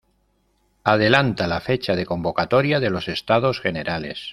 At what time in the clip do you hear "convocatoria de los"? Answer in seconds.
2.07-3.07